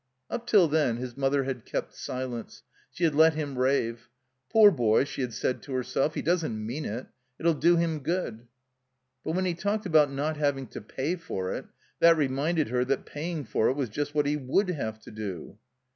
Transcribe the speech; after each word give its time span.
Up 0.31 0.47
till 0.47 0.67
then 0.67 0.97
his 0.97 1.15
mother 1.15 1.43
had 1.43 1.63
kept 1.63 1.93
silence. 1.93 2.63
She 2.89 3.03
had 3.03 3.13
let 3.13 3.35
him 3.35 3.55
rave. 3.59 4.09
"Poor 4.51 4.71
boy," 4.71 5.03
she 5.03 5.21
had 5.21 5.31
said 5.31 5.61
to 5.61 5.73
her 5.73 5.83
self, 5.83 6.15
"he 6.15 6.23
doesn't 6.23 6.65
mean 6.65 6.85
it. 6.85 7.05
It 7.37 7.45
'U 7.45 7.53
do 7.53 7.75
him 7.77 7.99
good." 7.99 8.47
But 9.23 9.33
when 9.33 9.45
he 9.45 9.53
talked 9.53 9.85
about 9.85 10.11
not 10.11 10.37
having 10.37 10.65
to 10.69 10.81
pay 10.81 11.17
for 11.17 11.53
it, 11.53 11.65
that 11.99 12.17
reminded 12.17 12.69
her 12.69 12.83
that 12.85 13.05
paying 13.05 13.43
for 13.45 13.69
it 13.69 13.73
was 13.73 13.89
just 13.89 14.15
what 14.15 14.25
he 14.25 14.35
would 14.37 14.69
have 14.71 14.99
to 15.01 15.11
do. 15.11 15.59